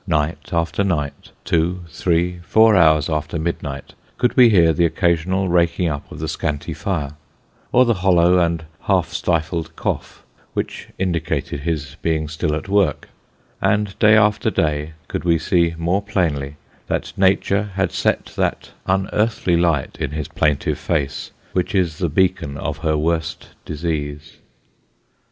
Night 0.07 0.49
after 0.51 0.83
night, 0.83 1.29
two, 1.45 1.81
three, 1.87 2.39
four 2.41 2.75
hours 2.75 3.07
after 3.07 3.37
midnight, 3.37 3.93
could 4.17 4.35
we 4.35 4.49
hear 4.49 4.73
the 4.73 4.83
occasional 4.83 5.47
raking 5.47 5.87
up 5.87 6.11
of 6.11 6.17
the 6.17 6.27
scanty 6.27 6.73
fire, 6.73 7.11
or 7.71 7.85
the 7.85 7.93
hollow 8.01 8.39
and 8.39 8.65
half 8.85 9.09
stifled 9.13 9.75
cough, 9.75 10.23
which 10.55 10.87
indicated 10.97 11.59
his 11.59 11.97
being 12.01 12.27
still 12.27 12.55
at 12.55 12.67
work; 12.67 13.09
and 13.61 13.99
day 13.99 14.17
after 14.17 14.49
day, 14.49 14.93
could 15.07 15.23
we 15.23 15.37
see 15.37 15.75
more 15.77 16.01
plainly 16.01 16.55
that 16.87 17.13
nature 17.15 17.69
had 17.75 17.91
set 17.91 18.25
that 18.35 18.71
un 18.87 19.07
earthly 19.13 19.55
light 19.55 19.99
in 20.01 20.09
his 20.09 20.27
plaintive 20.27 20.79
face, 20.79 21.29
which 21.53 21.75
is 21.75 21.99
the 21.99 22.09
beacon 22.09 22.57
of 22.57 22.79
her 22.79 22.97
worst 22.97 23.49
disease. 23.65 24.37